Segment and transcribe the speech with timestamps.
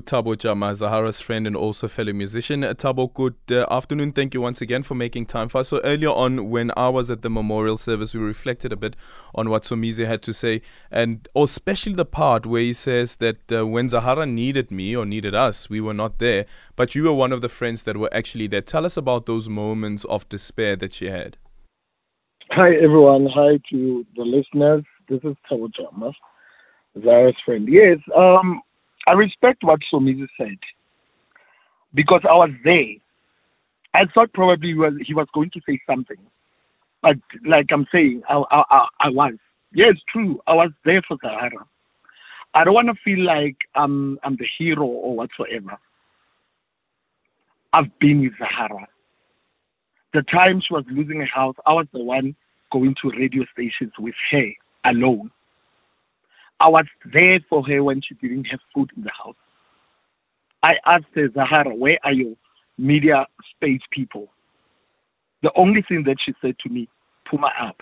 [0.00, 2.62] Thabo Jama, Zahara's friend and also fellow musician.
[2.62, 4.12] Thabo, good uh, afternoon.
[4.12, 5.68] Thank you once again for making time for us.
[5.68, 8.96] So earlier on, when I was at the memorial service, we reflected a bit
[9.34, 13.66] on what Somizi had to say, and especially the part where he says that uh,
[13.66, 16.46] when Zahara needed me or needed us, we were not there,
[16.76, 18.62] but you were one of the friends that were actually there.
[18.62, 21.38] Tell us about those moments of despair that she had.
[22.50, 23.28] Hi everyone.
[23.32, 24.84] Hi to the listeners.
[25.08, 26.12] This is Thabo Jama.
[26.98, 27.68] Zahara's friend.
[27.70, 28.60] Yes, um,
[29.10, 30.58] I respect what Somizi said
[31.94, 32.94] because I was there.
[33.92, 36.16] I thought probably he was, he was going to say something,
[37.02, 39.34] but like I'm saying, I, I, I, I was.
[39.74, 40.40] Yes, true.
[40.46, 41.66] I was there for Zahara.
[42.54, 45.76] I don't want to feel like I'm I'm the hero or whatsoever.
[47.72, 48.86] I've been with Zahara.
[50.14, 52.36] The time she was losing her house, I was the one
[52.70, 54.50] going to radio stations with her
[54.84, 55.32] alone.
[56.60, 59.36] I was there for her when she didn't have food in the house.
[60.62, 62.36] I asked her, Zahara, where are your
[62.76, 64.28] media space people?
[65.42, 66.86] The only thing that she said to me,
[67.28, 67.80] Puma up.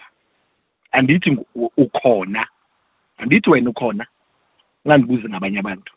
[0.95, 2.45] Andithi ukhona.
[3.21, 4.07] Andithi wena ukhona.
[4.87, 5.93] Ngandibuze nabanye abantu.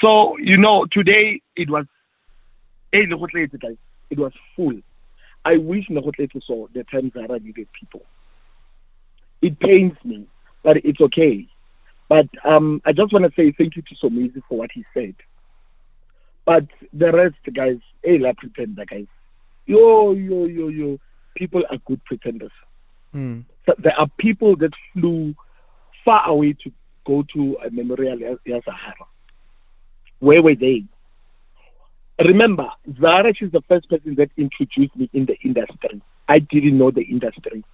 [0.00, 1.84] So, you know, today it was
[2.92, 4.80] it was full.
[5.44, 8.02] I wish Negotlete saw the time Zahara needed people.
[9.42, 10.26] It pains me
[10.62, 11.46] but it's okay.
[12.08, 15.14] But um, I just want to say thank you to Somizi for what he said.
[16.44, 19.06] But the rest, guys, hey, la pretender, guys.
[19.66, 20.98] Yo, yo, yo, yo.
[21.36, 22.50] People are good pretenders.
[23.14, 23.44] Mm.
[23.66, 25.34] So there are people that flew
[26.04, 26.72] far away to
[27.06, 29.06] go to a memorial in Zahara.
[30.18, 30.84] Where were they?
[32.18, 32.68] Remember,
[33.00, 36.02] Zahara is the first person that introduced me in the industry.
[36.28, 37.64] I didn't know the industry.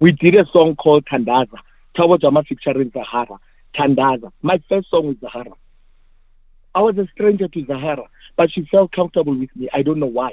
[0.00, 1.58] We did a song called Tandaza
[1.96, 3.38] Thabo Jama featuring Zahara,
[3.74, 4.32] Tandaza.
[4.42, 5.52] My first song with Zahara.
[6.74, 8.04] I was a stranger to Zahara,
[8.36, 9.68] but she felt comfortable with me.
[9.72, 10.32] I don't know why.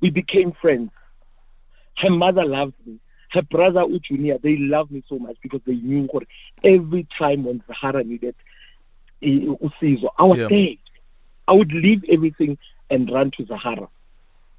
[0.00, 0.90] We became friends.
[1.96, 2.98] Her mother loved me.
[3.30, 6.20] Her brother Ujunia, they loved me so much because they knew her.
[6.64, 8.34] Every time when Zahara needed
[9.22, 10.48] eh, usizo, I was yeah.
[10.48, 10.74] there.
[11.46, 12.58] I would leave everything
[12.90, 13.88] and run to Zahara.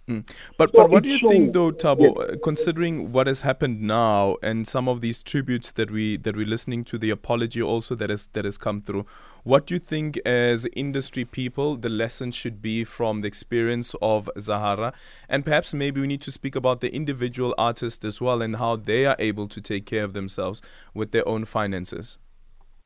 [0.10, 0.28] Mm.
[0.58, 4.68] But but what do you think though, Thabo, Uh, considering what has happened now and
[4.68, 8.26] some of these tributes that we that we're listening to, the apology also that has
[8.34, 9.06] that has come through,
[9.44, 14.28] what do you think as industry people the lesson should be from the experience of
[14.40, 14.94] Zahara?
[15.30, 18.78] And perhaps maybe we need to speak about the individual artists as well and how
[18.78, 20.60] they are able to take care of themselves
[20.96, 22.18] with their own finances.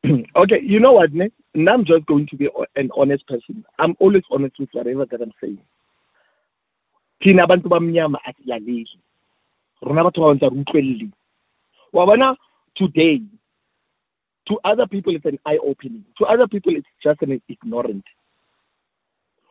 [0.36, 1.32] okay, you know what, Nick?
[1.56, 3.64] I'm just going to be an honest person.
[3.80, 5.60] I'm always honest with whatever that I'm saying.
[7.24, 9.00] Thina abantu bamnyama asilaleli
[9.82, 11.10] rona batho ba re utlwelele
[11.94, 12.36] wa bona
[12.76, 13.22] today
[14.46, 16.04] to other people it's an eye opening.
[16.18, 18.04] To other people it's just an ignorant.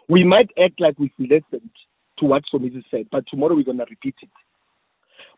[0.09, 1.71] We might act like we've listened
[2.19, 4.29] to what Somizi said but tomorrow we're going to repeat it.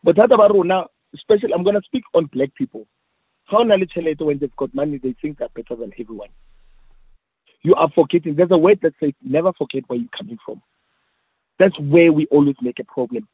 [0.03, 2.85] But thata ba rona especially i'm going to speak on black people.
[3.45, 6.29] How na le tšhelete when they've got money they think they're better than everyone.
[7.61, 8.35] You are forgetting.
[8.35, 10.61] There's a word that says never forget where you're coming from
[11.59, 13.27] that's where we always make a problem.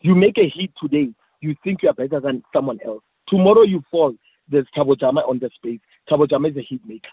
[0.00, 3.02] You make a hit today, you think you are better than someone else.
[3.28, 4.14] Tomorrow you fall,
[4.48, 5.80] there's Thabo Jama on the space.
[6.10, 7.08] Thabo Jama is a hit maker.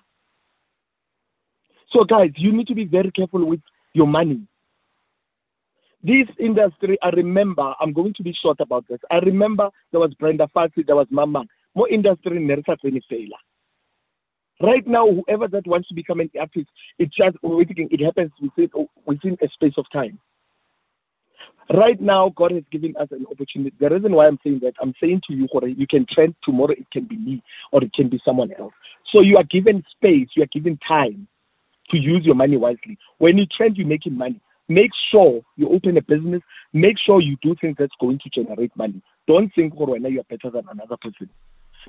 [1.91, 3.61] So guys, you need to be very careful with
[3.93, 4.41] your money.
[6.01, 8.99] This industry, I remember, I'm going to be short about this.
[9.11, 11.43] I remember there was Brenda Fassie, there was Mama.
[11.75, 13.35] More industry in Nersa failure.
[14.61, 18.69] Right now, whoever that wants to become an artist, it just it happens within
[19.05, 20.19] within a space of time.
[21.73, 23.75] Right now, God has given us an opportunity.
[23.79, 25.47] The reason why I'm saying that, I'm saying to you,
[25.77, 26.71] you can trend tomorrow.
[26.71, 28.73] It can be me, or it can be someone else.
[29.13, 30.27] So you are given space.
[30.35, 31.27] You are given time
[31.91, 32.97] to use your money wisely.
[33.19, 34.41] When you trend, you're making money.
[34.67, 36.41] Make sure you open a business.
[36.73, 39.01] Make sure you do things that's going to generate money.
[39.27, 41.29] Don't think, oh, you are better than another person,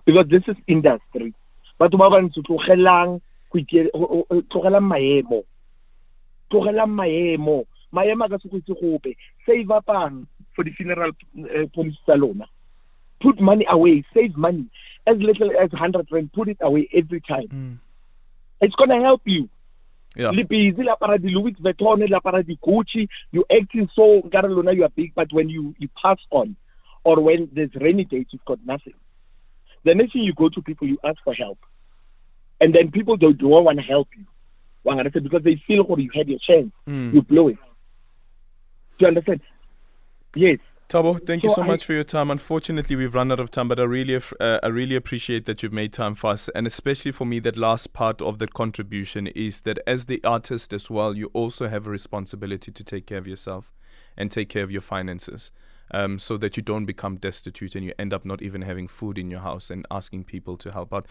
[0.06, 1.34] because this is industry
[1.80, 3.20] batho ba bantsi tlogelang
[4.50, 5.42] tlogelang maemo.
[6.50, 7.64] Tlogelang maemo.
[7.92, 9.16] Maemo a ka se go itse gope.
[9.46, 12.46] Save upang for the funeral uh, policy tsa lona.
[13.20, 14.04] Put money away.
[14.14, 14.66] Save money.
[15.06, 17.48] As little as 100 rand put it away every time.
[17.48, 17.78] Mm.
[18.60, 19.48] it's going to help you.
[20.16, 20.30] Yeah.
[20.32, 23.08] le busy la para di-louis vuitton la para di-gucci.
[23.30, 26.56] You acting so nkare lona you are big but when you, you pass on
[27.04, 28.94] or when there's rainy days you've got nothing
[29.84, 31.58] the next thing you go to people, you ask for help.
[32.60, 34.24] And then people don't, don't want to help you.
[34.84, 37.12] Because they feel when you had your chance, mm.
[37.12, 37.58] you blow it.
[38.98, 39.40] Do you understand?
[40.34, 40.58] Yes.
[40.88, 42.30] Thabo, thank so you so I, much for your time.
[42.30, 45.72] Unfortunately, we've run out of time, but I really, uh, I really appreciate that you've
[45.72, 49.60] made time for us, and especially for me, that last part of the contribution is
[49.60, 53.28] that as the artist as well, you also have a responsibility to take care of
[53.28, 53.72] yourself
[54.16, 55.52] and take care of your finances.
[55.92, 59.18] Um, so that you don't become destitute and you end up not even having food
[59.18, 61.06] in your house and asking people to help out.